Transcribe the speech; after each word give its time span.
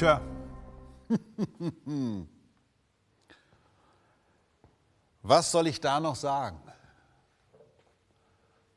Tja. 0.00 0.18
Was 5.22 5.52
soll 5.52 5.66
ich 5.66 5.78
da 5.78 6.00
noch 6.00 6.16
sagen? 6.16 6.58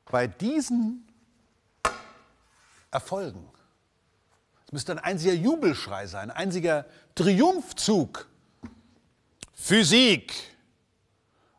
Bei 0.04 0.28
diesen 0.28 1.08
Erfolgen, 2.92 3.50
es 4.66 4.74
müsste 4.74 4.92
ein 4.92 5.00
einziger 5.00 5.32
Jubelschrei 5.32 6.08
sein, 6.08 6.30
ein 6.30 6.36
einziger 6.36 6.86
Triumphzug. 7.16 8.28
Physik, 9.54 10.34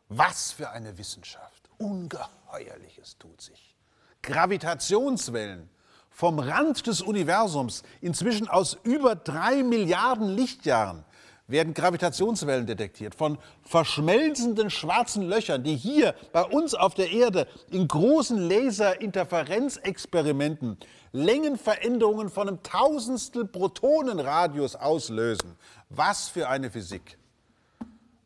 was 0.09 0.51
für 0.51 0.69
eine 0.69 0.95
Wissenschaft. 0.95 1.71
Ungeheuerliches 1.79 3.17
tut 3.17 3.41
sich. 3.41 3.75
Gravitationswellen 4.21 5.71
vom 6.15 6.39
Rand 6.39 6.87
des 6.87 7.01
Universums, 7.01 7.83
inzwischen 7.99 8.47
aus 8.47 8.77
über 8.83 9.15
drei 9.15 9.63
Milliarden 9.63 10.29
Lichtjahren, 10.29 11.03
werden 11.47 11.73
Gravitationswellen 11.73 12.65
detektiert 12.65 13.13
von 13.13 13.37
verschmelzenden 13.63 14.69
schwarzen 14.69 15.23
Löchern, 15.23 15.63
die 15.63 15.75
hier 15.75 16.15
bei 16.31 16.43
uns 16.43 16.73
auf 16.73 16.93
der 16.93 17.11
Erde 17.11 17.49
in 17.69 17.89
großen 17.89 18.37
Laserinterferenzexperimenten 18.37 20.77
Längenveränderungen 21.11 22.29
von 22.29 22.47
einem 22.47 22.63
Tausendstel 22.63 23.43
Protonenradius 23.45 24.77
auslösen. 24.77 25.57
Was 25.89 26.29
für 26.29 26.47
eine 26.47 26.71
Physik! 26.71 27.17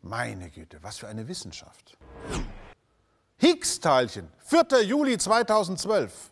Meine 0.03 0.51
Güte, 0.51 0.77
was 0.84 0.99
für 0.99 1.07
eine 1.07 1.27
Wissenschaft! 1.27 1.98
Higgs-Teilchen, 3.37 4.27
4. 4.45 4.84
Juli 4.84 5.17
2012. 5.17 6.29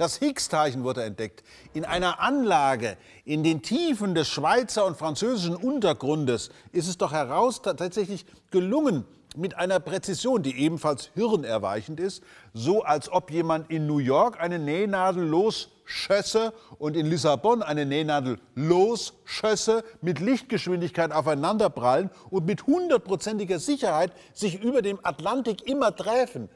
Das 0.00 0.16
Higgs-Teilchen 0.16 0.82
wurde 0.82 1.02
entdeckt 1.02 1.44
in 1.74 1.84
einer 1.84 2.20
Anlage 2.20 2.96
in 3.26 3.44
den 3.44 3.60
Tiefen 3.60 4.14
des 4.14 4.28
Schweizer 4.28 4.86
und 4.86 4.96
französischen 4.96 5.54
Untergrundes. 5.54 6.48
Ist 6.72 6.88
es 6.88 6.96
doch 6.96 7.12
heraus 7.12 7.60
tatsächlich 7.60 8.24
gelungen, 8.50 9.04
mit 9.36 9.58
einer 9.58 9.78
Präzision, 9.78 10.42
die 10.42 10.58
ebenfalls 10.58 11.10
hirnerweichend 11.14 12.00
ist, 12.00 12.22
so 12.54 12.82
als 12.82 13.12
ob 13.12 13.30
jemand 13.30 13.70
in 13.70 13.86
New 13.86 13.98
York 13.98 14.40
eine 14.40 14.58
Nähnadel 14.58 15.22
losschösse 15.22 16.54
und 16.78 16.96
in 16.96 17.04
Lissabon 17.04 17.62
eine 17.62 17.84
Nähnadel 17.84 18.40
losschösse, 18.54 19.84
mit 20.00 20.18
Lichtgeschwindigkeit 20.18 21.12
aufeinanderprallen 21.12 22.08
und 22.30 22.46
mit 22.46 22.66
hundertprozentiger 22.66 23.58
Sicherheit 23.58 24.12
sich 24.32 24.64
über 24.64 24.80
dem 24.80 24.98
Atlantik 25.02 25.68
immer 25.68 25.94
treffen. 25.94 26.48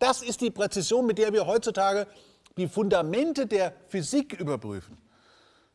Das 0.00 0.22
ist 0.22 0.40
die 0.40 0.50
Präzision, 0.50 1.06
mit 1.06 1.18
der 1.18 1.32
wir 1.32 1.46
heutzutage 1.46 2.08
die 2.60 2.68
Fundamente 2.68 3.46
der 3.46 3.72
Physik 3.88 4.34
überprüfen. 4.38 4.98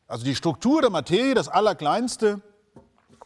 Also 0.06 0.24
die 0.24 0.36
Struktur 0.36 0.80
der 0.80 0.90
Materie, 0.90 1.34
das 1.34 1.48
Allerkleinste 1.48 2.40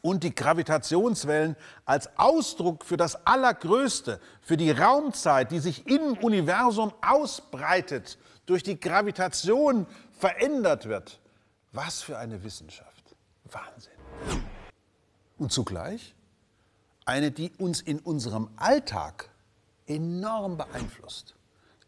und 0.00 0.25
die 0.25 0.34
Gravitationswellen 0.34 1.56
als 1.84 2.08
Ausdruck 2.19 2.84
für 2.84 2.97
das 2.97 3.27
Allergrößte, 3.27 4.19
für 4.41 4.56
die 4.56 4.70
Raumzeit, 4.70 5.50
die 5.50 5.58
sich 5.58 5.86
im 5.86 6.14
Universum 6.14 6.92
ausbreitet, 7.02 8.19
durch 8.47 8.62
die 8.62 8.80
Gravitation 8.80 9.86
verändert 10.19 10.89
wird. 10.89 11.20
Was 11.72 12.00
für 12.00 12.17
eine 12.17 12.42
Wissenschaft. 12.42 13.14
Wahnsinn. 13.45 13.92
Und 15.39 15.52
zugleich 15.52 16.14
eine, 17.05 17.30
die 17.30 17.52
uns 17.58 17.80
in 17.83 17.98
unserem 17.98 18.48
Alltag 18.56 19.28
enorm 19.86 20.56
beeinflusst. 20.56 21.34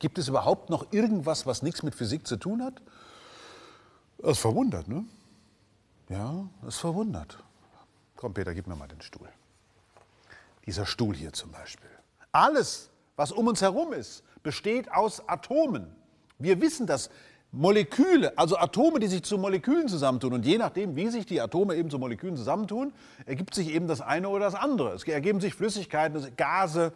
Gibt 0.02 0.18
es 0.18 0.26
überhaupt 0.26 0.68
noch 0.68 0.92
irgendwas, 0.92 1.46
was 1.46 1.62
nichts 1.62 1.84
mit 1.84 1.94
Physik 1.94 2.26
zu 2.26 2.36
tun 2.36 2.60
hat? 2.60 2.82
Das 4.18 4.36
verwundert, 4.36 4.88
ne? 4.88 5.04
Ja, 6.08 6.44
das 6.60 6.76
verwundert. 6.78 7.38
Komm, 8.16 8.34
Peter, 8.34 8.52
gib 8.52 8.66
mir 8.66 8.74
mal 8.74 8.88
den 8.88 9.00
Stuhl. 9.00 9.28
Dieser 10.66 10.86
Stuhl 10.86 11.14
hier 11.14 11.32
zum 11.32 11.52
Beispiel. 11.52 11.88
Alles, 12.32 12.90
was 13.14 13.30
um 13.30 13.46
uns 13.46 13.62
herum 13.62 13.92
ist, 13.92 14.24
besteht 14.42 14.90
aus 14.90 15.28
Atomen. 15.28 15.94
Wir 16.36 16.60
wissen, 16.60 16.88
dass 16.88 17.08
Moleküle, 17.52 18.36
also 18.36 18.58
Atome, 18.58 18.98
die 18.98 19.06
sich 19.06 19.22
zu 19.22 19.38
Molekülen 19.38 19.86
zusammentun. 19.86 20.32
Und 20.32 20.44
je 20.44 20.58
nachdem, 20.58 20.96
wie 20.96 21.10
sich 21.10 21.26
die 21.26 21.40
Atome 21.40 21.76
eben 21.76 21.90
zu 21.90 22.00
Molekülen 22.00 22.36
zusammentun, 22.36 22.92
ergibt 23.24 23.54
sich 23.54 23.68
eben 23.68 23.86
das 23.86 24.00
eine 24.00 24.28
oder 24.30 24.46
das 24.46 24.56
andere. 24.56 24.94
Es 24.94 25.04
ergeben 25.04 25.40
sich 25.40 25.54
Flüssigkeiten, 25.54 26.34
Gase, 26.36 26.92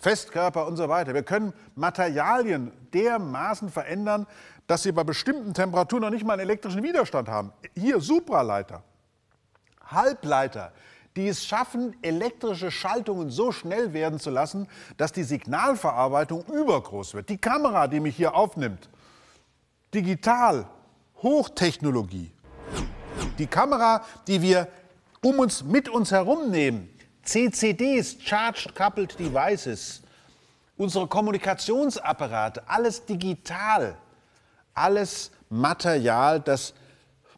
Festkörper 0.00 0.66
und 0.66 0.76
so 0.76 0.88
weiter. 0.88 1.14
Wir 1.14 1.22
können 1.22 1.52
Materialien 1.74 2.72
dermaßen 2.92 3.68
verändern, 3.68 4.26
dass 4.66 4.82
sie 4.82 4.92
bei 4.92 5.04
bestimmten 5.04 5.52
Temperaturen 5.52 6.02
noch 6.02 6.10
nicht 6.10 6.24
mal 6.24 6.34
einen 6.34 6.42
elektrischen 6.42 6.82
Widerstand 6.82 7.28
haben. 7.28 7.52
Hier 7.76 8.00
Supraleiter, 8.00 8.82
Halbleiter, 9.86 10.72
die 11.16 11.28
es 11.28 11.44
schaffen, 11.44 11.94
elektrische 12.02 12.70
Schaltungen 12.70 13.30
so 13.30 13.52
schnell 13.52 13.92
werden 13.92 14.18
zu 14.18 14.30
lassen, 14.30 14.68
dass 14.96 15.12
die 15.12 15.24
Signalverarbeitung 15.24 16.44
übergroß 16.44 17.14
wird. 17.14 17.28
Die 17.28 17.38
Kamera, 17.38 17.88
die 17.88 18.00
mich 18.00 18.16
hier 18.16 18.34
aufnimmt, 18.34 18.88
digital, 19.92 20.66
Hochtechnologie. 21.22 22.30
Die 23.38 23.46
Kamera, 23.46 24.02
die 24.26 24.40
wir 24.40 24.68
um 25.22 25.40
uns 25.40 25.64
mit 25.64 25.88
uns 25.88 26.12
herumnehmen, 26.12 26.88
CCDs, 27.30 28.16
Charged 28.24 28.74
Coupled 28.74 29.16
Devices, 29.16 30.02
unsere 30.76 31.06
Kommunikationsapparate, 31.06 32.68
alles 32.68 33.04
digital, 33.04 33.96
alles 34.74 35.30
Material, 35.48 36.40
das 36.40 36.74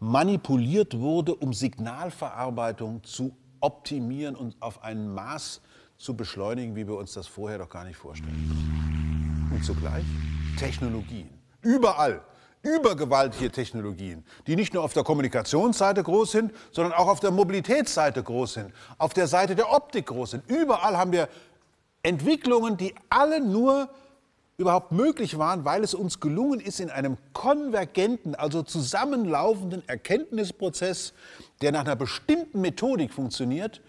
manipuliert 0.00 0.98
wurde, 0.98 1.34
um 1.34 1.52
Signalverarbeitung 1.52 3.04
zu 3.04 3.36
optimieren 3.60 4.34
und 4.34 4.56
auf 4.60 4.82
ein 4.82 5.12
Maß 5.12 5.60
zu 5.98 6.16
beschleunigen, 6.16 6.74
wie 6.74 6.88
wir 6.88 6.96
uns 6.96 7.12
das 7.12 7.26
vorher 7.26 7.58
doch 7.58 7.68
gar 7.68 7.84
nicht 7.84 7.98
vorstellen. 7.98 9.50
Und 9.52 9.62
zugleich 9.62 10.06
Technologien. 10.58 11.28
Überall 11.60 12.22
übergewaltige 12.62 13.50
Technologien, 13.50 14.24
die 14.46 14.56
nicht 14.56 14.74
nur 14.74 14.84
auf 14.84 14.92
der 14.92 15.04
Kommunikationsseite 15.04 16.02
groß 16.02 16.32
sind, 16.32 16.52
sondern 16.70 16.92
auch 16.92 17.08
auf 17.08 17.20
der 17.20 17.30
Mobilitätsseite 17.30 18.22
groß 18.22 18.54
sind, 18.54 18.72
auf 18.98 19.14
der 19.14 19.26
Seite 19.26 19.54
der 19.56 19.72
Optik 19.72 20.06
groß 20.06 20.32
sind. 20.32 20.48
Überall 20.48 20.96
haben 20.96 21.12
wir 21.12 21.28
Entwicklungen, 22.02 22.76
die 22.76 22.94
alle 23.08 23.40
nur 23.40 23.88
überhaupt 24.58 24.92
möglich 24.92 25.38
waren, 25.38 25.64
weil 25.64 25.82
es 25.82 25.94
uns 25.94 26.20
gelungen 26.20 26.60
ist, 26.60 26.78
in 26.78 26.90
einem 26.90 27.16
konvergenten, 27.32 28.34
also 28.34 28.62
zusammenlaufenden 28.62 29.86
Erkenntnisprozess, 29.88 31.14
der 31.62 31.72
nach 31.72 31.80
einer 31.80 31.96
bestimmten 31.96 32.60
Methodik 32.60 33.12
funktioniert, 33.12 33.80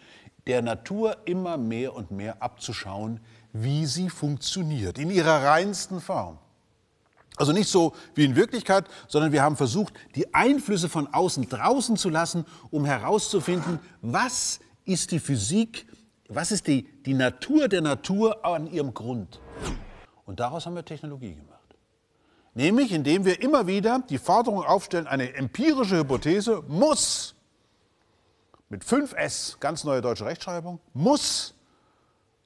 der 0.48 0.62
Natur 0.62 1.18
immer 1.26 1.58
mehr 1.58 1.94
und 1.94 2.12
mehr 2.12 2.42
abzuschauen, 2.42 3.20
wie 3.54 3.86
sie 3.86 4.10
funktioniert, 4.10 4.98
in 4.98 5.12
ihrer 5.12 5.44
reinsten 5.44 6.02
Form. 6.02 6.40
Also 7.38 7.52
nicht 7.52 7.70
so 7.70 7.94
wie 8.16 8.26
in 8.26 8.36
Wirklichkeit, 8.36 8.86
sondern 9.08 9.32
wir 9.32 9.42
haben 9.42 9.56
versucht, 9.56 9.94
die 10.16 10.34
Einflüsse 10.34 10.90
von 10.90 11.08
außen 11.08 11.50
draußen 11.50 11.98
zu 11.98 12.10
lassen, 12.10 12.46
um 12.70 12.86
herauszufinden, 12.86 13.80
was 14.02 14.60
ist 14.86 15.12
die 15.12 15.20
Physik, 15.20 15.88
was 16.28 16.52
ist 16.52 16.68
die, 16.68 16.84
die 17.06 17.14
Natur 17.14 17.68
der 17.68 17.82
Natur 17.82 18.46
an 18.46 18.68
ihrem 18.68 18.94
Grund. 18.94 19.40
Und 20.26 20.40
daraus 20.40 20.66
haben 20.66 20.76
wir 20.76 20.86
Technologie 20.86 21.36
gemacht. 21.36 21.54
Nämlich 22.54 22.92
indem 22.92 23.26
wir 23.26 23.42
immer 23.42 23.66
wieder 23.66 24.04
die 24.10 24.20
Forderung 24.20 24.64
aufstellen, 24.64 25.08
eine 25.08 25.34
empirische 25.34 25.98
Hypothese 25.98 26.64
muss, 26.68 27.36
mit 28.70 28.84
5S, 28.84 29.60
ganz 29.60 29.84
neue 29.84 30.02
deutsche 30.02 30.26
Rechtschreibung, 30.26 30.80
muss 30.94 31.56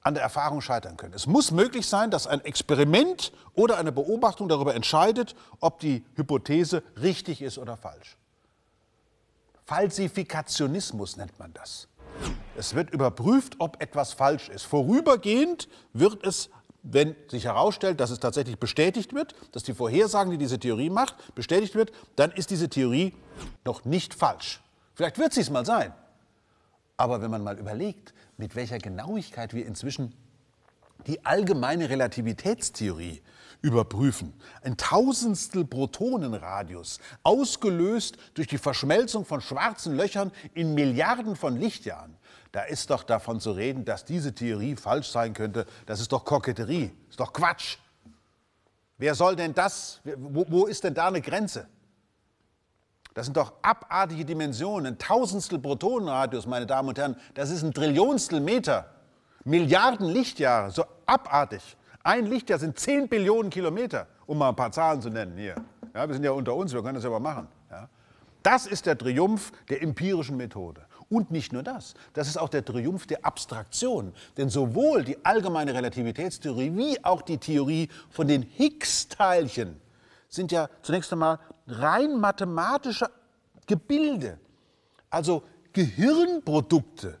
an 0.02 0.14
der 0.14 0.22
Erfahrung 0.22 0.60
scheitern 0.60 0.96
können. 0.96 1.14
Es 1.14 1.26
muss 1.26 1.50
möglich 1.50 1.86
sein, 1.86 2.10
dass 2.10 2.26
ein 2.26 2.40
Experiment 2.44 3.32
oder 3.54 3.78
eine 3.78 3.92
Beobachtung 3.92 4.48
darüber 4.48 4.74
entscheidet, 4.74 5.34
ob 5.60 5.80
die 5.80 6.04
Hypothese 6.14 6.82
richtig 7.00 7.42
ist 7.42 7.58
oder 7.58 7.76
falsch. 7.76 8.16
Falsifikationismus 9.66 11.16
nennt 11.16 11.38
man 11.38 11.52
das. 11.52 11.88
Es 12.56 12.74
wird 12.74 12.90
überprüft, 12.90 13.56
ob 13.58 13.82
etwas 13.82 14.14
falsch 14.14 14.48
ist. 14.48 14.64
Vorübergehend 14.64 15.68
wird 15.92 16.24
es, 16.26 16.48
wenn 16.82 17.14
sich 17.28 17.44
herausstellt, 17.44 18.00
dass 18.00 18.10
es 18.10 18.18
tatsächlich 18.18 18.58
bestätigt 18.58 19.14
wird, 19.14 19.34
dass 19.52 19.62
die 19.64 19.74
Vorhersagen, 19.74 20.30
die 20.30 20.38
diese 20.38 20.58
Theorie 20.58 20.90
macht, 20.90 21.34
bestätigt 21.34 21.74
wird, 21.74 21.92
dann 22.16 22.30
ist 22.32 22.50
diese 22.50 22.68
Theorie 22.68 23.14
noch 23.64 23.84
nicht 23.84 24.14
falsch. 24.14 24.62
Vielleicht 24.94 25.18
wird 25.18 25.34
sie 25.34 25.42
es 25.42 25.50
mal 25.50 25.66
sein. 25.66 25.92
Aber 26.98 27.22
wenn 27.22 27.30
man 27.30 27.42
mal 27.42 27.58
überlegt, 27.58 28.12
mit 28.36 28.54
welcher 28.54 28.78
Genauigkeit 28.78 29.54
wir 29.54 29.64
inzwischen 29.64 30.14
die 31.06 31.24
allgemeine 31.24 31.88
Relativitätstheorie 31.88 33.22
überprüfen. 33.62 34.34
Ein 34.62 34.76
Tausendstel 34.76 35.64
Protonenradius, 35.64 36.98
ausgelöst 37.22 38.18
durch 38.34 38.48
die 38.48 38.58
Verschmelzung 38.58 39.24
von 39.24 39.40
schwarzen 39.40 39.96
Löchern 39.96 40.32
in 40.54 40.74
Milliarden 40.74 41.36
von 41.36 41.56
Lichtjahren. 41.56 42.16
Da 42.52 42.62
ist 42.62 42.90
doch 42.90 43.04
davon 43.04 43.40
zu 43.40 43.52
reden, 43.52 43.84
dass 43.84 44.04
diese 44.04 44.34
Theorie 44.34 44.76
falsch 44.76 45.08
sein 45.08 45.34
könnte. 45.34 45.66
Das 45.86 46.00
ist 46.00 46.12
doch 46.12 46.24
Koketterie, 46.24 46.90
ist 47.08 47.20
doch 47.20 47.32
Quatsch. 47.32 47.78
Wer 48.96 49.14
soll 49.14 49.36
denn 49.36 49.54
das, 49.54 50.00
wo, 50.16 50.44
wo 50.48 50.66
ist 50.66 50.82
denn 50.82 50.94
da 50.94 51.06
eine 51.06 51.20
Grenze? 51.20 51.68
Das 53.18 53.26
sind 53.26 53.36
doch 53.36 53.54
abartige 53.62 54.24
Dimensionen. 54.24 54.94
Ein 54.94 54.98
Tausendstel 54.98 55.58
Protonenradius, 55.58 56.46
meine 56.46 56.66
Damen 56.66 56.90
und 56.90 56.98
Herren, 56.98 57.16
das 57.34 57.50
ist 57.50 57.64
ein 57.64 57.74
Trillionstel 57.74 58.38
Meter. 58.38 58.86
Milliarden 59.42 60.06
Lichtjahre, 60.06 60.70
so 60.70 60.84
abartig. 61.04 61.76
Ein 62.04 62.26
Lichtjahr 62.26 62.60
sind 62.60 62.78
10 62.78 63.08
Billionen 63.08 63.50
Kilometer, 63.50 64.06
um 64.26 64.38
mal 64.38 64.50
ein 64.50 64.54
paar 64.54 64.70
Zahlen 64.70 65.02
zu 65.02 65.10
nennen 65.10 65.36
hier. 65.36 65.56
Ja, 65.96 66.06
wir 66.06 66.14
sind 66.14 66.22
ja 66.22 66.30
unter 66.30 66.54
uns, 66.54 66.72
wir 66.72 66.80
können 66.80 66.94
das 66.94 67.04
aber 67.04 67.18
machen. 67.18 67.48
Ja. 67.72 67.88
Das 68.44 68.68
ist 68.68 68.86
der 68.86 68.96
Triumph 68.96 69.50
der 69.68 69.82
empirischen 69.82 70.36
Methode. 70.36 70.82
Und 71.08 71.32
nicht 71.32 71.52
nur 71.52 71.64
das, 71.64 71.94
das 72.12 72.28
ist 72.28 72.36
auch 72.36 72.48
der 72.48 72.64
Triumph 72.64 73.08
der 73.08 73.24
Abstraktion. 73.24 74.12
Denn 74.36 74.48
sowohl 74.48 75.02
die 75.02 75.24
allgemeine 75.24 75.74
Relativitätstheorie 75.74 76.70
wie 76.76 77.04
auch 77.04 77.22
die 77.22 77.38
Theorie 77.38 77.88
von 78.10 78.28
den 78.28 78.42
Higgs-Teilchen 78.42 79.80
sind 80.28 80.52
ja 80.52 80.68
zunächst 80.82 81.12
einmal 81.12 81.38
rein 81.66 82.18
mathematische 82.18 83.10
Gebilde, 83.66 84.38
also 85.10 85.42
Gehirnprodukte. 85.72 87.18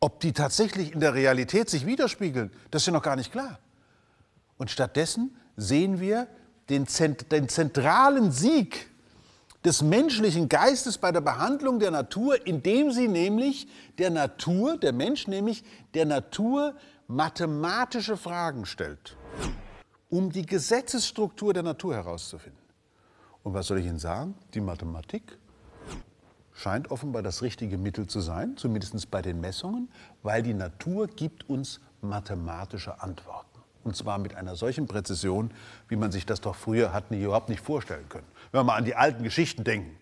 Ob 0.00 0.20
die 0.20 0.32
tatsächlich 0.32 0.92
in 0.92 1.00
der 1.00 1.14
Realität 1.14 1.68
sich 1.68 1.84
widerspiegeln, 1.84 2.52
das 2.70 2.82
ist 2.82 2.86
ja 2.86 2.92
noch 2.92 3.02
gar 3.02 3.16
nicht 3.16 3.32
klar. 3.32 3.58
Und 4.56 4.70
stattdessen 4.70 5.36
sehen 5.56 6.00
wir 6.00 6.28
den, 6.68 6.86
Zent 6.86 7.32
den 7.32 7.48
zentralen 7.48 8.30
Sieg 8.30 8.88
des 9.64 9.82
menschlichen 9.82 10.48
Geistes 10.48 10.98
bei 10.98 11.10
der 11.10 11.20
Behandlung 11.20 11.80
der 11.80 11.90
Natur, 11.90 12.46
indem 12.46 12.92
sie 12.92 13.08
nämlich 13.08 13.68
der 13.98 14.10
Natur, 14.10 14.76
der 14.76 14.92
Mensch 14.92 15.26
nämlich 15.26 15.64
der 15.94 16.06
Natur 16.06 16.76
mathematische 17.08 18.16
Fragen 18.16 18.66
stellt, 18.66 19.16
um 20.10 20.30
die 20.30 20.46
Gesetzesstruktur 20.46 21.52
der 21.52 21.62
Natur 21.62 21.94
herauszufinden. 21.94 22.62
Und 23.42 23.54
was 23.54 23.66
soll 23.66 23.78
ich 23.78 23.86
Ihnen 23.86 23.98
sagen? 23.98 24.34
Die 24.54 24.60
Mathematik 24.60 25.38
scheint 26.52 26.90
offenbar 26.90 27.22
das 27.22 27.42
richtige 27.42 27.78
Mittel 27.78 28.06
zu 28.06 28.20
sein, 28.20 28.56
zumindest 28.56 29.10
bei 29.10 29.22
den 29.22 29.40
Messungen, 29.40 29.88
weil 30.22 30.42
die 30.42 30.54
Natur 30.54 31.06
gibt 31.06 31.48
uns 31.48 31.80
mathematische 32.00 33.00
Antworten. 33.00 33.46
Und 33.84 33.96
zwar 33.96 34.18
mit 34.18 34.34
einer 34.34 34.56
solchen 34.56 34.86
Präzision, 34.86 35.52
wie 35.88 35.96
man 35.96 36.10
sich 36.10 36.26
das 36.26 36.40
doch 36.40 36.56
früher 36.56 36.92
hat 36.92 37.10
überhaupt 37.10 37.48
nicht 37.48 37.60
vorstellen 37.60 38.08
können. 38.08 38.26
Wenn 38.50 38.60
wir 38.60 38.64
mal 38.64 38.76
an 38.76 38.84
die 38.84 38.96
alten 38.96 39.22
Geschichten 39.22 39.64
denken. 39.64 39.96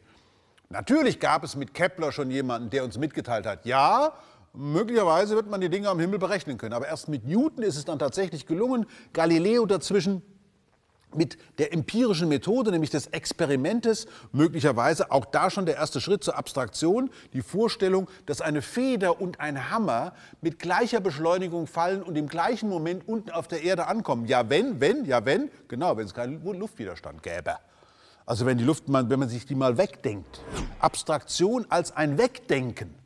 Natürlich 0.71 1.21
gab 1.21 1.45
es 1.45 1.55
mit 1.55 1.75
Kepler 1.75 2.11
schon 2.11 2.31
jemanden, 2.31 2.71
der 2.71 2.85
uns 2.85 2.99
mitgeteilt 2.99 3.47
hat, 3.47 3.67
ja, 3.67 4.13
möglicherweise 4.57 5.37
wird 5.37 5.51
man 5.51 5.61
die 5.61 5.69
Dinge 5.69 5.89
am 5.89 6.01
Himmel 6.01 6.19
berechnen 6.19 6.59
können. 6.59 6.73
Aber 6.73 6.89
erst 6.89 7.09
mit 7.09 7.25
Newton 7.25 7.63
ist 7.63 7.77
es 7.77 7.85
dann 7.85 7.99
tatsächlich 7.99 8.47
gelungen, 8.47 8.87
Galileo 9.13 9.67
dazwischen 9.67 10.23
mit 11.15 11.39
der 11.59 11.73
empirischen 11.73 12.29
Methode, 12.29 12.71
nämlich 12.71 12.91
des 12.91 13.07
Experimentes, 13.09 14.07
möglicherweise 14.33 15.11
auch 15.11 15.25
da 15.25 15.51
schon 15.51 15.67
der 15.67 15.77
erste 15.77 16.01
Schritt 16.01 16.23
zur 16.23 16.37
Abstraktion, 16.37 17.11
die 17.33 17.43
Vorstellung, 17.43 18.09
dass 18.27 18.41
eine 18.41 18.61
Feder 18.61 19.21
und 19.21 19.41
ein 19.41 19.71
Hammer 19.71 20.13
mit 20.41 20.59
gleicher 20.59 21.01
Beschleunigung 21.01 21.67
fallen 21.67 22.03
und 22.03 22.17
im 22.17 22.29
gleichen 22.29 22.69
Moment 22.69 23.09
unten 23.09 23.31
auf 23.31 23.49
der 23.49 23.63
Erde 23.63 23.87
ankommen. 23.87 24.27
Ja, 24.27 24.49
wenn, 24.51 24.81
wenn, 24.81 25.05
ja, 25.05 25.25
wenn, 25.25 25.51
genau, 25.69 25.97
wenn 25.97 26.07
es 26.07 26.15
keinen 26.15 26.43
Luftwiderstand 26.43 27.23
gäbe. 27.23 27.57
Also 28.27 28.45
wenn 28.45 28.59
die 28.59 28.65
Luft, 28.65 28.85
wenn 28.89 29.19
man 29.19 29.29
sich 29.29 29.47
die 29.47 29.55
mal 29.55 29.79
wegdenkt. 29.79 30.41
Abstraktion 30.81 31.67
als 31.69 31.97
ein 31.97 32.19
Wegdenken. 32.19 33.06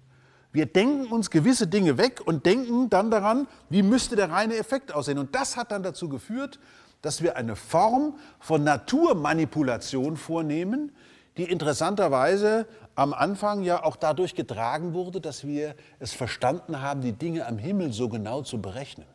Wir 0.52 0.66
denken 0.66 1.06
uns 1.12 1.30
gewisse 1.30 1.66
Dinge 1.66 1.96
weg 1.96 2.20
und 2.24 2.44
denken 2.44 2.90
dann 2.90 3.10
daran, 3.10 3.46
wie 3.68 3.82
müsste 3.82 4.16
der 4.16 4.30
reine 4.30 4.56
Effekt 4.56 4.92
aussehen. 4.92 5.18
Und 5.18 5.34
das 5.34 5.56
hat 5.56 5.70
dann 5.70 5.82
dazu 5.82 6.08
geführt, 6.08 6.58
dass 7.02 7.22
wir 7.22 7.36
eine 7.36 7.56
Form 7.56 8.14
von 8.40 8.64
Naturmanipulation 8.64 10.16
vornehmen, 10.16 10.92
die 11.36 11.44
interessanterweise 11.44 12.66
am 12.96 13.14
Anfang 13.14 13.62
ja 13.62 13.82
auch 13.84 13.96
dadurch 13.96 14.34
getragen 14.34 14.92
wurde, 14.92 15.20
dass 15.20 15.46
wir 15.46 15.74
es 16.00 16.12
verstanden 16.12 16.82
haben, 16.82 17.00
die 17.00 17.12
Dinge 17.12 17.46
am 17.46 17.56
Himmel 17.56 17.92
so 17.92 18.08
genau 18.08 18.42
zu 18.42 18.60
berechnen. 18.60 19.06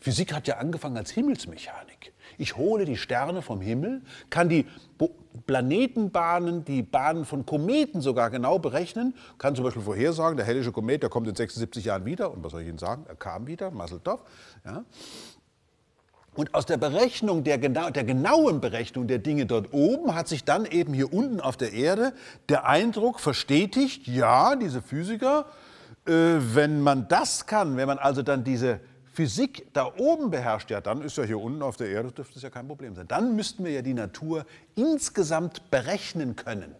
Physik 0.00 0.34
hat 0.34 0.46
ja 0.46 0.58
angefangen 0.58 0.96
als 0.96 1.10
Himmelsmechanik. 1.10 2.12
Ich 2.38 2.56
hole 2.56 2.84
die 2.84 2.96
Sterne 2.96 3.42
vom 3.42 3.60
Himmel, 3.60 4.00
kann 4.30 4.48
die 4.48 4.66
Planetenbahnen, 5.46 6.64
die 6.64 6.82
Bahnen 6.82 7.24
von 7.24 7.44
Kometen 7.44 8.00
sogar 8.00 8.30
genau 8.30 8.58
berechnen, 8.58 9.14
kann 9.38 9.54
zum 9.54 9.64
Beispiel 9.64 9.82
vorhersagen, 9.82 10.36
der 10.36 10.46
hellische 10.46 10.72
Komet, 10.72 11.02
der 11.02 11.10
kommt 11.10 11.28
in 11.28 11.34
76 11.34 11.84
Jahren 11.84 12.04
wieder. 12.04 12.32
Und 12.32 12.44
was 12.44 12.52
soll 12.52 12.62
ich 12.62 12.68
Ihnen 12.68 12.78
sagen? 12.78 13.04
Er 13.08 13.16
kam 13.16 13.46
wieder, 13.46 13.70
Maseltov. 13.70 14.20
Ja. 14.64 14.84
Und 16.34 16.54
aus 16.54 16.66
der 16.66 16.76
Berechnung, 16.76 17.42
der, 17.42 17.58
genau, 17.58 17.90
der, 17.90 18.04
genauen 18.04 18.60
Berechnung 18.60 19.08
der 19.08 19.18
Dinge 19.18 19.44
dort 19.46 19.72
oben 19.72 20.14
hat 20.14 20.28
sich 20.28 20.44
dann 20.44 20.66
eben 20.66 20.94
hier 20.94 21.12
unten 21.12 21.40
auf 21.40 21.56
der 21.56 21.72
Erde 21.72 22.12
der 22.48 22.64
Eindruck 22.68 23.18
verstetigt, 23.18 24.06
ja, 24.06 24.54
diese 24.54 24.80
Physiker, 24.80 25.46
äh, 26.06 26.12
wenn 26.12 26.80
man 26.80 27.08
das 27.08 27.46
kann, 27.46 27.76
wenn 27.76 27.88
man 27.88 27.98
also 27.98 28.22
dann 28.22 28.44
diese 28.44 28.78
Physik 29.18 29.66
da 29.72 29.92
oben 29.96 30.30
beherrscht, 30.30 30.70
ja, 30.70 30.80
dann 30.80 31.02
ist 31.02 31.16
ja 31.16 31.24
hier 31.24 31.40
unten 31.40 31.60
auf 31.60 31.76
der 31.76 31.88
Erde, 31.88 32.12
dürfte 32.12 32.36
es 32.36 32.42
ja 32.44 32.50
kein 32.50 32.68
Problem 32.68 32.94
sein. 32.94 33.08
Dann 33.08 33.34
müssten 33.34 33.64
wir 33.64 33.72
ja 33.72 33.82
die 33.82 33.92
Natur 33.92 34.46
insgesamt 34.76 35.72
berechnen 35.72 36.36
können. 36.36 36.72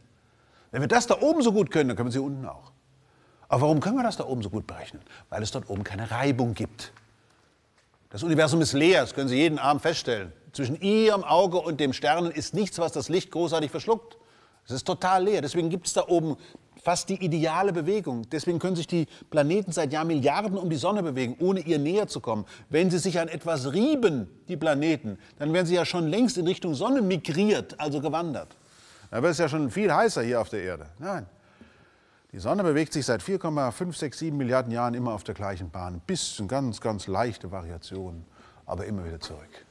Wenn 0.71 0.81
wir 0.81 0.87
das 0.87 1.09
da 1.09 1.21
oben 1.21 1.43
so 1.43 1.53
gut 1.53 1.73
können, 1.73 1.89
dann 1.89 1.97
können 1.97 2.11
wir 2.11 2.13
sie 2.13 2.21
unten 2.21 2.47
auch. 2.47 2.71
Aber 3.49 3.63
warum 3.63 3.81
können 3.81 3.97
wir 3.97 4.05
das 4.05 4.19
da 4.19 4.25
oben 4.25 4.41
so 4.43 4.51
gut 4.51 4.69
berechnen? 4.69 5.03
Weil 5.31 5.43
es 5.43 5.51
dort 5.51 5.69
oben 5.69 5.83
keine 5.83 6.13
Reibung 6.13 6.55
gibt. 6.55 6.93
Das 8.11 8.23
Universum 8.23 8.61
ist 8.61 8.73
leer, 8.73 9.01
das 9.01 9.15
können 9.15 9.29
Sie 9.29 9.37
jeden 9.37 9.59
Abend 9.59 9.83
feststellen. 9.83 10.33
Zwischen 10.53 10.81
Ihrem 10.81 11.25
Auge 11.25 11.59
und 11.59 11.81
dem 11.81 11.93
Sternen 11.93 12.31
ist 12.31 12.55
nichts, 12.55 12.79
was 12.79 12.93
das 12.93 13.09
Licht 13.09 13.33
großartig 13.33 13.73
verschluckt. 13.73 14.17
Es 14.65 14.71
ist 14.71 14.87
total 14.87 15.25
leer. 15.25 15.43
Deswegen 15.43 15.71
gibt 15.71 15.89
es 15.89 15.95
da 15.95 16.07
oben 16.07 16.37
fast 16.89 17.11
die 17.11 17.23
ideale 17.23 17.75
Bewegung. 17.75 18.27
Deswegen 18.31 18.59
können 18.59 18.75
sich 18.75 18.87
die 18.87 19.07
Planeten 19.29 19.73
seit 19.73 19.93
Jahrmilliarden 19.93 20.57
um 20.57 20.71
die 20.71 20.77
Sonne 20.77 21.03
bewegen, 21.03 21.37
ohne 21.39 21.61
ihr 21.61 21.79
näher 21.79 22.07
zu 22.07 22.19
kommen. 22.19 22.47
Wenn 22.71 22.91
sie 22.91 22.97
sich 22.97 23.21
an 23.21 23.29
etwas 23.29 23.75
rieben, 23.75 24.27
die 24.49 24.57
Planeten, 24.57 25.19
dann 25.39 25.53
wären 25.53 25.67
sie 25.67 25.75
ja 25.75 25.85
schon 25.85 26.07
längst 26.07 26.39
in 26.39 26.47
Richtung 26.47 26.73
Sonne 26.73 27.03
migriert, 27.03 27.79
also 27.79 28.01
gewandert. 28.01 28.57
Da 29.11 29.19
wäre 29.19 29.33
es 29.33 29.37
ja 29.37 29.51
schon 29.51 29.71
viel 29.71 29.93
heißer 29.93 30.23
hier 30.23 30.41
auf 30.41 30.49
der 30.49 30.63
Erde. 30.63 30.87
Nein, 30.99 31.27
die 32.33 32.39
Sonne 32.39 32.63
bewegt 32.63 32.95
sich 32.95 33.05
seit 33.05 33.23
4,567 33.23 34.33
Milliarden 34.33 34.73
Jahren 34.73 34.95
immer 34.95 35.13
auf 35.13 35.25
der 35.25 35.35
gleichen 35.35 35.69
Bahn. 35.69 35.97
Ein 35.97 36.01
bisschen 36.07 36.49
ganz, 36.49 36.81
ganz 36.81 37.07
leichte 37.07 37.51
Variationen, 37.51 38.25
aber 38.65 38.87
immer 38.87 39.05
wieder 39.05 39.21
zurück. 39.21 39.67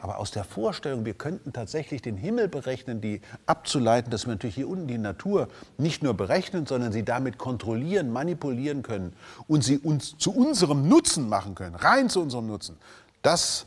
Aber 0.00 0.18
aus 0.18 0.30
der 0.30 0.44
Vorstellung, 0.44 1.04
wir 1.04 1.12
könnten 1.14 1.52
tatsächlich 1.52 2.00
den 2.00 2.16
Himmel 2.16 2.48
berechnen, 2.48 3.02
die 3.02 3.20
abzuleiten, 3.44 4.10
dass 4.10 4.26
wir 4.26 4.32
natürlich 4.32 4.54
hier 4.54 4.68
unten 4.68 4.86
die 4.86 4.96
Natur 4.96 5.48
nicht 5.76 6.02
nur 6.02 6.14
berechnen, 6.14 6.64
sondern 6.66 6.90
sie 6.90 7.04
damit 7.04 7.36
kontrollieren, 7.36 8.10
manipulieren 8.10 8.82
können 8.82 9.14
und 9.46 9.62
sie 9.62 9.78
uns 9.78 10.16
zu 10.16 10.34
unserem 10.34 10.88
Nutzen 10.88 11.28
machen 11.28 11.54
können, 11.54 11.74
rein 11.74 12.08
zu 12.08 12.22
unserem 12.22 12.46
Nutzen. 12.46 12.78
Das, 13.20 13.66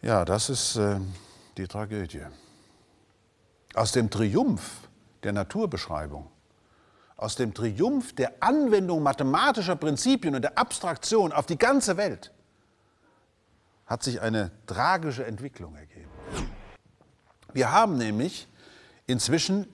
ja, 0.00 0.24
das 0.24 0.48
ist 0.48 0.76
äh, 0.76 1.00
die 1.56 1.66
Tragödie. 1.66 2.22
Aus 3.74 3.90
dem 3.90 4.10
Triumph 4.10 4.88
der 5.24 5.32
Naturbeschreibung 5.32 6.28
aus 7.16 7.36
dem 7.36 7.54
Triumph 7.54 8.14
der 8.14 8.32
Anwendung 8.40 9.02
mathematischer 9.02 9.76
Prinzipien 9.76 10.34
und 10.34 10.42
der 10.42 10.58
Abstraktion 10.58 11.32
auf 11.32 11.46
die 11.46 11.56
ganze 11.56 11.96
Welt 11.96 12.33
hat 13.86 14.02
sich 14.02 14.20
eine 14.20 14.50
tragische 14.66 15.24
Entwicklung 15.24 15.74
ergeben. 15.76 16.10
Wir 17.52 17.70
haben 17.70 17.96
nämlich 17.96 18.48
inzwischen 19.06 19.66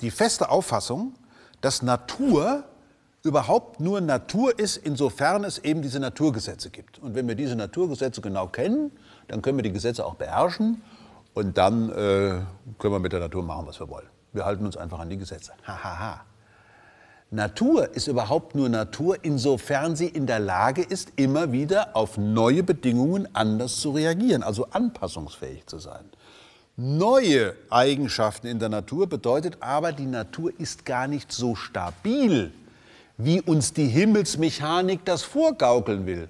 die 0.00 0.10
feste 0.10 0.50
Auffassung, 0.50 1.14
dass 1.60 1.82
Natur 1.82 2.64
überhaupt 3.22 3.80
nur 3.80 4.00
Natur 4.00 4.58
ist, 4.58 4.76
insofern 4.76 5.44
es 5.44 5.58
eben 5.58 5.82
diese 5.82 6.00
Naturgesetze 6.00 6.70
gibt. 6.70 6.98
Und 6.98 7.14
wenn 7.14 7.26
wir 7.28 7.34
diese 7.34 7.56
Naturgesetze 7.56 8.20
genau 8.20 8.46
kennen, 8.48 8.92
dann 9.26 9.42
können 9.42 9.58
wir 9.58 9.62
die 9.62 9.72
Gesetze 9.72 10.04
auch 10.04 10.14
beherrschen 10.14 10.82
und 11.34 11.58
dann 11.58 11.90
äh, 11.90 12.40
können 12.78 12.94
wir 12.94 12.98
mit 13.00 13.12
der 13.12 13.20
Natur 13.20 13.42
machen, 13.42 13.66
was 13.66 13.78
wir 13.80 13.88
wollen. 13.88 14.08
Wir 14.32 14.44
halten 14.44 14.64
uns 14.64 14.76
einfach 14.76 14.98
an 14.98 15.10
die 15.10 15.18
Gesetze. 15.18 15.52
Hahaha. 15.64 15.82
Ha, 15.82 16.16
ha. 16.16 16.24
Natur 17.30 17.94
ist 17.94 18.06
überhaupt 18.06 18.54
nur 18.54 18.70
Natur, 18.70 19.18
insofern 19.20 19.96
sie 19.96 20.06
in 20.06 20.26
der 20.26 20.38
Lage 20.38 20.80
ist, 20.80 21.12
immer 21.16 21.52
wieder 21.52 21.94
auf 21.94 22.16
neue 22.16 22.62
Bedingungen 22.62 23.28
anders 23.34 23.80
zu 23.80 23.90
reagieren, 23.90 24.42
also 24.42 24.66
anpassungsfähig 24.70 25.66
zu 25.66 25.78
sein. 25.78 26.06
Neue 26.76 27.54
Eigenschaften 27.68 28.46
in 28.46 28.58
der 28.58 28.70
Natur 28.70 29.08
bedeutet 29.08 29.58
aber, 29.60 29.92
die 29.92 30.06
Natur 30.06 30.52
ist 30.56 30.86
gar 30.86 31.06
nicht 31.06 31.30
so 31.30 31.54
stabil, 31.54 32.50
wie 33.18 33.42
uns 33.42 33.74
die 33.74 33.88
Himmelsmechanik 33.88 35.04
das 35.04 35.22
vorgaukeln 35.22 36.06
will. 36.06 36.28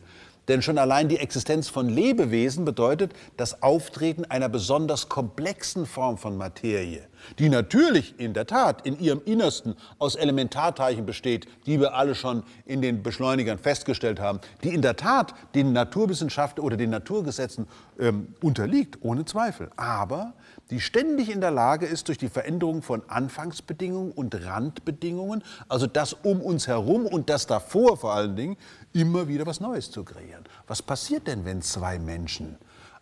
Denn 0.49 0.63
schon 0.63 0.79
allein 0.79 1.09
die 1.09 1.19
Existenz 1.19 1.69
von 1.69 1.89
Lebewesen 1.89 2.65
bedeutet 2.65 3.13
das 3.37 3.63
Auftreten 3.63 4.25
einer 4.25 4.49
besonders 4.49 5.09
komplexen 5.09 5.87
Form 5.87 6.19
von 6.19 6.37
Materie– 6.37 7.07
die 7.39 7.49
natürlich 7.49 8.19
in 8.19 8.35
der 8.35 8.47
Tat 8.47 8.87
in 8.87 8.99
ihrem 8.99 9.21
Innersten 9.25 9.77
aus 9.99 10.15
Elementarteilchen 10.15 11.07
besteht, 11.07 11.47
die 11.67 11.81
wir 11.81 11.95
alle 11.95 12.15
schon 12.15 12.43
in 12.67 12.83
den 12.83 13.03
Beschleunigern 13.03 13.59
festgestellt 13.59 14.21
haben, 14.21 14.41
die 14.65 14.75
in 14.75 14.83
der 14.83 14.97
Tat 14.97 15.35
den 15.55 15.73
Naturwissenschaften 15.73 16.63
oder 16.63 16.77
den 16.77 16.91
Naturgesetzen 16.91 17.67
ähm, 17.99 18.35
unterliegt, 18.41 18.99
ohne 19.03 19.25
Zweifel, 19.25 19.71
aber 19.77 20.35
die 20.71 20.81
ständig 20.81 21.31
in 21.31 21.41
der 21.41 21.51
Lage 21.51 21.87
ist, 21.87 22.09
durch 22.09 22.19
die 22.19 22.29
Veränderung 22.29 22.83
von 22.83 23.03
Anfangsbedingungen 23.09 24.13
und 24.13 24.35
Randbedingungen, 24.45 25.43
also 25.69 25.87
das 25.87 26.13
um 26.13 26.41
uns 26.41 26.67
herum 26.67 27.07
und 27.07 27.31
das 27.31 27.47
davor 27.47 27.97
vor 27.97 28.15
allen 28.15 28.37
Dingen, 28.37 28.57
immer 28.93 29.29
wieder 29.29 29.47
was 29.47 29.61
Neues 29.61 29.91
zu 29.91 30.05
kreieren. 30.05 30.45
Was 30.67 30.83
passiert 30.83 31.27
denn, 31.27 31.45
wenn 31.45 31.63
zwei 31.63 31.99
Menschen 31.99 32.59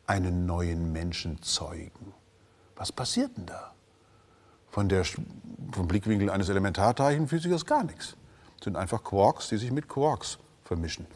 einen 0.06 0.46
neuen 0.46 0.92
Menschen 0.92 1.42
zeugen? 1.42 2.14
Was 2.76 2.92
passiert 2.92 3.36
denn 3.36 3.46
da? 3.46 3.72
Von 4.76 4.90
der, 4.90 5.06
vom 5.06 5.88
Blickwinkel 5.88 6.28
eines 6.28 6.50
Elementarteilchenphysikers 6.50 7.64
gar 7.64 7.82
nichts. 7.82 8.14
Das 8.58 8.64
sind 8.64 8.76
einfach 8.76 9.02
Quarks, 9.02 9.48
die 9.48 9.56
sich 9.56 9.72
mit 9.72 9.88
Quarks 9.88 10.36
vermischen. 10.64 11.06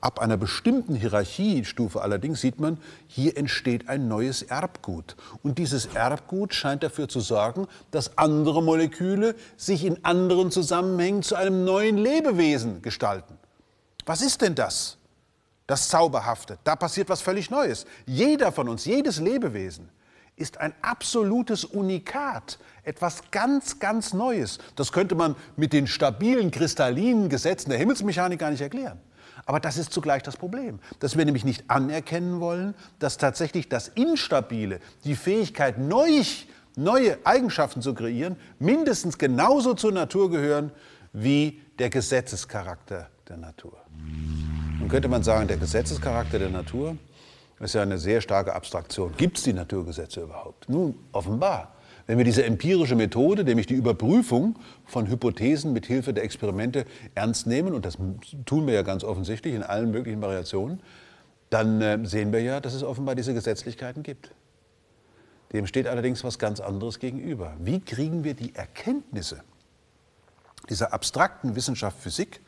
Ab 0.00 0.18
einer 0.18 0.36
bestimmten 0.36 0.96
Hierarchiestufe 0.96 2.02
allerdings 2.02 2.40
sieht 2.40 2.58
man, 2.58 2.78
hier 3.06 3.36
entsteht 3.36 3.88
ein 3.88 4.08
neues 4.08 4.42
Erbgut. 4.42 5.14
Und 5.44 5.58
dieses 5.58 5.86
Erbgut 5.86 6.52
scheint 6.52 6.82
dafür 6.82 7.08
zu 7.08 7.20
sorgen, 7.20 7.68
dass 7.92 8.18
andere 8.18 8.60
Moleküle 8.60 9.36
sich 9.56 9.84
in 9.84 10.04
anderen 10.04 10.50
Zusammenhängen 10.50 11.22
zu 11.22 11.36
einem 11.36 11.64
neuen 11.64 11.96
Lebewesen 11.96 12.82
gestalten. 12.82 13.38
Was 14.04 14.20
ist 14.20 14.42
denn 14.42 14.56
das? 14.56 14.98
Das 15.68 15.88
Zauberhafte. 15.88 16.58
Da 16.64 16.74
passiert 16.74 17.08
was 17.08 17.20
völlig 17.20 17.50
Neues. 17.50 17.86
Jeder 18.04 18.50
von 18.50 18.68
uns, 18.68 18.84
jedes 18.84 19.20
Lebewesen 19.20 19.90
ist 20.36 20.58
ein 20.58 20.74
absolutes 20.82 21.64
Unikat, 21.64 22.58
etwas 22.82 23.22
ganz, 23.30 23.78
ganz 23.78 24.12
Neues. 24.12 24.58
Das 24.76 24.92
könnte 24.92 25.14
man 25.14 25.36
mit 25.56 25.72
den 25.72 25.86
stabilen, 25.86 26.50
kristallinen 26.50 27.28
Gesetzen 27.28 27.70
der 27.70 27.78
Himmelsmechanik 27.78 28.40
gar 28.40 28.50
nicht 28.50 28.60
erklären. 28.60 28.98
Aber 29.46 29.60
das 29.60 29.76
ist 29.76 29.92
zugleich 29.92 30.22
das 30.22 30.36
Problem, 30.36 30.78
dass 31.00 31.16
wir 31.16 31.24
nämlich 31.24 31.44
nicht 31.44 31.68
anerkennen 31.68 32.40
wollen, 32.40 32.74
dass 32.98 33.18
tatsächlich 33.18 33.68
das 33.68 33.88
Instabile, 33.88 34.80
die 35.04 35.16
Fähigkeit, 35.16 35.78
neu, 35.78 36.22
neue 36.76 37.18
Eigenschaften 37.24 37.82
zu 37.82 37.94
kreieren, 37.94 38.36
mindestens 38.58 39.18
genauso 39.18 39.74
zur 39.74 39.92
Natur 39.92 40.30
gehören 40.30 40.72
wie 41.12 41.60
der 41.78 41.90
Gesetzescharakter 41.90 43.08
der 43.28 43.36
Natur. 43.36 43.76
Nun 44.78 44.88
könnte 44.88 45.08
man 45.08 45.22
sagen, 45.22 45.46
der 45.46 45.58
Gesetzescharakter 45.58 46.38
der 46.38 46.50
Natur 46.50 46.96
ist 47.64 47.74
ja 47.74 47.82
eine 47.82 47.98
sehr 47.98 48.20
starke 48.20 48.54
Abstraktion. 48.54 49.14
Gibt 49.16 49.38
es 49.38 49.44
die 49.44 49.52
Naturgesetze 49.52 50.20
überhaupt? 50.20 50.68
Nun, 50.68 50.94
offenbar. 51.12 51.74
Wenn 52.06 52.18
wir 52.18 52.24
diese 52.24 52.44
empirische 52.44 52.96
Methode, 52.96 53.44
nämlich 53.44 53.66
die 53.66 53.74
Überprüfung 53.74 54.58
von 54.84 55.08
Hypothesen 55.08 55.72
mit 55.72 55.86
Hilfe 55.86 56.12
der 56.12 56.24
Experimente 56.24 56.84
ernst 57.14 57.46
nehmen, 57.46 57.72
und 57.72 57.86
das 57.86 57.96
tun 58.44 58.66
wir 58.66 58.74
ja 58.74 58.82
ganz 58.82 59.04
offensichtlich 59.04 59.54
in 59.54 59.62
allen 59.62 59.90
möglichen 59.90 60.20
Variationen, 60.20 60.80
dann 61.48 61.80
äh, 61.80 61.98
sehen 62.04 62.32
wir 62.32 62.42
ja, 62.42 62.60
dass 62.60 62.74
es 62.74 62.82
offenbar 62.82 63.14
diese 63.14 63.32
Gesetzlichkeiten 63.32 64.02
gibt. 64.02 64.30
Dem 65.52 65.66
steht 65.66 65.86
allerdings 65.86 66.24
was 66.24 66.38
ganz 66.38 66.60
anderes 66.60 66.98
gegenüber. 66.98 67.56
Wie 67.60 67.80
kriegen 67.80 68.24
wir 68.24 68.34
die 68.34 68.54
Erkenntnisse 68.54 69.42
dieser 70.68 70.92
abstrakten 70.92 71.54
Wissenschaft 71.54 71.98
Physik, 72.00 72.40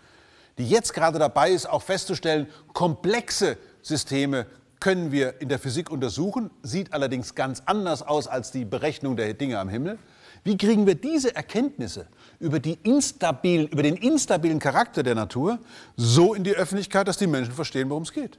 die 0.58 0.68
jetzt 0.68 0.92
gerade 0.92 1.18
dabei 1.18 1.50
ist, 1.50 1.66
auch 1.66 1.82
festzustellen, 1.82 2.48
komplexe 2.72 3.58
Systeme 3.82 4.46
können 4.86 5.10
wir 5.10 5.40
in 5.40 5.48
der 5.48 5.58
Physik 5.58 5.90
untersuchen, 5.90 6.48
sieht 6.62 6.92
allerdings 6.92 7.34
ganz 7.34 7.60
anders 7.66 8.02
aus 8.02 8.28
als 8.28 8.52
die 8.52 8.64
Berechnung 8.64 9.16
der 9.16 9.34
Dinge 9.34 9.58
am 9.58 9.68
Himmel. 9.68 9.98
Wie 10.44 10.56
kriegen 10.56 10.86
wir 10.86 10.94
diese 10.94 11.34
Erkenntnisse 11.34 12.06
über, 12.38 12.60
die 12.60 12.78
instabilen, 12.84 13.66
über 13.66 13.82
den 13.82 13.96
instabilen 13.96 14.60
Charakter 14.60 15.02
der 15.02 15.16
Natur 15.16 15.58
so 15.96 16.34
in 16.34 16.44
die 16.44 16.54
Öffentlichkeit, 16.54 17.08
dass 17.08 17.18
die 17.18 17.26
Menschen 17.26 17.52
verstehen, 17.52 17.90
worum 17.90 18.04
es 18.04 18.12
geht? 18.12 18.38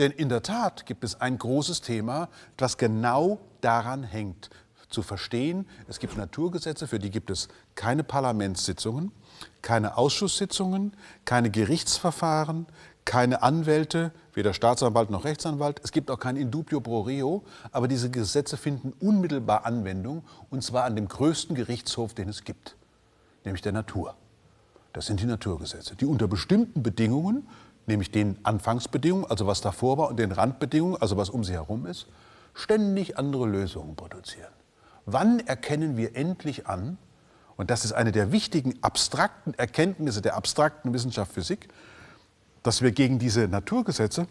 Denn 0.00 0.10
in 0.10 0.28
der 0.28 0.42
Tat 0.42 0.84
gibt 0.84 1.04
es 1.04 1.20
ein 1.20 1.38
großes 1.38 1.80
Thema, 1.80 2.28
das 2.56 2.76
genau 2.76 3.38
daran 3.60 4.02
hängt. 4.02 4.50
Zu 4.90 5.02
verstehen, 5.02 5.68
es 5.86 6.00
gibt 6.00 6.16
Naturgesetze, 6.16 6.88
für 6.88 6.98
die 6.98 7.10
gibt 7.10 7.30
es 7.30 7.46
keine 7.76 8.02
Parlamentssitzungen, 8.02 9.12
keine 9.62 9.96
Ausschusssitzungen, 9.96 10.96
keine 11.24 11.50
Gerichtsverfahren, 11.50 12.66
keine 13.08 13.40
Anwälte, 13.40 14.12
weder 14.34 14.52
Staatsanwalt 14.52 15.08
noch 15.08 15.24
Rechtsanwalt. 15.24 15.80
Es 15.82 15.92
gibt 15.92 16.10
auch 16.10 16.18
kein 16.18 16.36
Indubio 16.36 16.82
pro 16.82 17.00
reo, 17.00 17.42
aber 17.72 17.88
diese 17.88 18.10
Gesetze 18.10 18.58
finden 18.58 18.92
unmittelbar 19.00 19.64
Anwendung 19.64 20.24
und 20.50 20.62
zwar 20.62 20.84
an 20.84 20.94
dem 20.94 21.08
größten 21.08 21.56
Gerichtshof, 21.56 22.12
den 22.12 22.28
es 22.28 22.44
gibt, 22.44 22.76
nämlich 23.46 23.62
der 23.62 23.72
Natur. 23.72 24.14
Das 24.92 25.06
sind 25.06 25.20
die 25.20 25.24
Naturgesetze, 25.24 25.96
die 25.96 26.04
unter 26.04 26.28
bestimmten 26.28 26.82
Bedingungen, 26.82 27.48
nämlich 27.86 28.10
den 28.10 28.36
Anfangsbedingungen, 28.42 29.24
also 29.24 29.46
was 29.46 29.62
davor 29.62 29.96
war, 29.96 30.10
und 30.10 30.18
den 30.18 30.30
Randbedingungen, 30.30 31.00
also 31.00 31.16
was 31.16 31.30
um 31.30 31.44
sie 31.44 31.54
herum 31.54 31.86
ist, 31.86 32.08
ständig 32.52 33.16
andere 33.16 33.46
Lösungen 33.46 33.96
produzieren. 33.96 34.52
Wann 35.06 35.40
erkennen 35.40 35.96
wir 35.96 36.14
endlich 36.14 36.66
an, 36.66 36.98
und 37.56 37.70
das 37.70 37.86
ist 37.86 37.92
eine 37.92 38.12
der 38.12 38.32
wichtigen 38.32 38.74
abstrakten 38.82 39.54
Erkenntnisse 39.54 40.20
der 40.20 40.36
abstrakten 40.36 40.92
Wissenschaft 40.92 41.32
Physik, 41.32 41.68
dass 42.68 42.82
wir 42.82 42.92
gegen 42.92 43.18
diese 43.18 43.48
Naturgesetze 43.48 44.26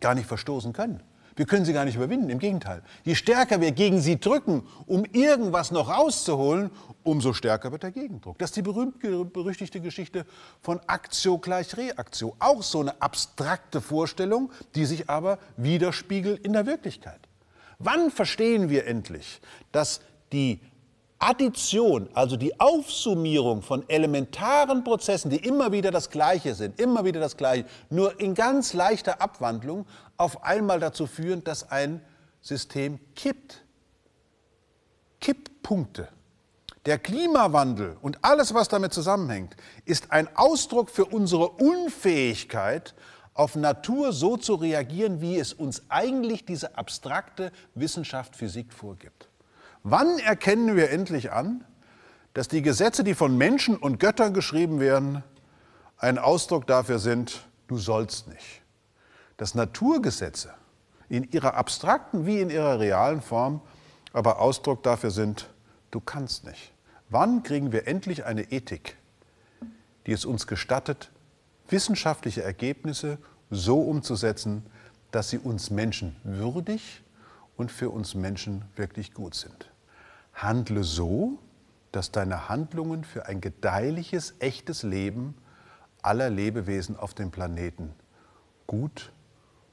gar 0.00 0.14
nicht 0.14 0.26
verstoßen 0.26 0.72
können. 0.72 1.02
Wir 1.36 1.44
können 1.44 1.66
sie 1.66 1.74
gar 1.74 1.84
nicht 1.84 1.96
überwinden, 1.96 2.30
im 2.30 2.38
Gegenteil. 2.38 2.82
Je 3.02 3.14
stärker 3.14 3.60
wir 3.60 3.72
gegen 3.72 4.00
sie 4.00 4.18
drücken, 4.18 4.66
um 4.86 5.04
irgendwas 5.12 5.70
noch 5.70 5.90
rauszuholen, 5.90 6.70
umso 7.02 7.34
stärker 7.34 7.70
wird 7.70 7.82
der 7.82 7.90
Gegendruck. 7.90 8.38
Das 8.38 8.48
ist 8.48 8.56
die 8.56 8.62
berühmt-berüchtigte 8.62 9.82
Geschichte 9.82 10.24
von 10.62 10.80
Aktio 10.86 11.36
gleich 11.36 11.76
Reaktio. 11.76 12.34
Auch 12.38 12.62
so 12.62 12.80
eine 12.80 13.02
abstrakte 13.02 13.82
Vorstellung, 13.82 14.50
die 14.74 14.86
sich 14.86 15.10
aber 15.10 15.38
widerspiegelt 15.58 16.42
in 16.46 16.54
der 16.54 16.64
Wirklichkeit. 16.64 17.20
Wann 17.78 18.10
verstehen 18.10 18.70
wir 18.70 18.86
endlich, 18.86 19.42
dass 19.70 20.00
die 20.32 20.60
Addition, 21.24 22.10
also 22.12 22.36
die 22.36 22.60
Aufsummierung 22.60 23.62
von 23.62 23.88
elementaren 23.88 24.84
Prozessen, 24.84 25.30
die 25.30 25.38
immer 25.38 25.72
wieder 25.72 25.90
das 25.90 26.10
Gleiche 26.10 26.54
sind, 26.54 26.78
immer 26.78 27.06
wieder 27.06 27.18
das 27.18 27.38
Gleiche, 27.38 27.64
nur 27.88 28.20
in 28.20 28.34
ganz 28.34 28.74
leichter 28.74 29.22
Abwandlung, 29.22 29.86
auf 30.18 30.44
einmal 30.44 30.80
dazu 30.80 31.06
führen, 31.06 31.42
dass 31.42 31.70
ein 31.70 32.02
System 32.42 33.00
kippt. 33.14 33.64
Kipppunkte. 35.20 36.08
Der 36.84 36.98
Klimawandel 36.98 37.96
und 38.02 38.18
alles, 38.22 38.52
was 38.52 38.68
damit 38.68 38.92
zusammenhängt, 38.92 39.56
ist 39.86 40.12
ein 40.12 40.28
Ausdruck 40.36 40.90
für 40.90 41.06
unsere 41.06 41.48
Unfähigkeit, 41.48 42.94
auf 43.32 43.56
Natur 43.56 44.12
so 44.12 44.36
zu 44.36 44.56
reagieren, 44.56 45.22
wie 45.22 45.38
es 45.38 45.54
uns 45.54 45.84
eigentlich 45.88 46.44
diese 46.44 46.76
abstrakte 46.76 47.50
Wissenschaft 47.74 48.36
Physik 48.36 48.74
vorgibt. 48.74 49.30
Wann 49.86 50.18
erkennen 50.18 50.76
wir 50.76 50.90
endlich 50.90 51.30
an, 51.30 51.62
dass 52.32 52.48
die 52.48 52.62
Gesetze, 52.62 53.04
die 53.04 53.14
von 53.14 53.36
Menschen 53.36 53.76
und 53.76 54.00
Göttern 54.00 54.32
geschrieben 54.32 54.80
werden, 54.80 55.22
ein 55.98 56.16
Ausdruck 56.16 56.66
dafür 56.66 56.98
sind, 56.98 57.46
du 57.68 57.76
sollst 57.76 58.26
nicht. 58.28 58.62
Dass 59.36 59.54
Naturgesetze 59.54 60.54
in 61.10 61.30
ihrer 61.30 61.54
abstrakten 61.54 62.24
wie 62.24 62.40
in 62.40 62.48
ihrer 62.48 62.80
realen 62.80 63.20
Form 63.20 63.60
aber 64.14 64.40
Ausdruck 64.40 64.82
dafür 64.82 65.10
sind, 65.10 65.50
du 65.90 66.00
kannst 66.00 66.46
nicht. 66.46 66.72
Wann 67.10 67.42
kriegen 67.42 67.70
wir 67.70 67.86
endlich 67.86 68.24
eine 68.24 68.50
Ethik, 68.52 68.96
die 70.06 70.12
es 70.12 70.24
uns 70.24 70.46
gestattet, 70.46 71.10
wissenschaftliche 71.68 72.42
Ergebnisse 72.42 73.18
so 73.50 73.82
umzusetzen, 73.82 74.64
dass 75.10 75.28
sie 75.28 75.38
uns 75.38 75.70
Menschen 75.70 76.16
würdig 76.24 77.02
und 77.58 77.70
für 77.70 77.90
uns 77.90 78.14
Menschen 78.14 78.64
wirklich 78.76 79.12
gut 79.12 79.34
sind? 79.34 79.73
Handle 80.34 80.84
so, 80.84 81.38
dass 81.92 82.10
deine 82.10 82.48
Handlungen 82.48 83.04
für 83.04 83.26
ein 83.26 83.40
gedeihliches, 83.40 84.34
echtes 84.40 84.82
Leben 84.82 85.34
aller 86.02 86.28
Lebewesen 86.28 86.96
auf 86.96 87.14
dem 87.14 87.30
Planeten 87.30 87.94
gut 88.66 89.12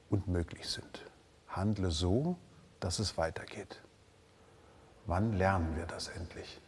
und 0.08 0.28
möglich 0.28 0.68
sind. 0.68 1.04
Handle 1.48 1.90
so, 1.90 2.36
dass 2.80 2.98
es 2.98 3.18
weitergeht. 3.18 3.82
Wann 5.06 5.32
lernen 5.32 5.76
wir 5.76 5.86
das 5.86 6.08
endlich? 6.08 6.60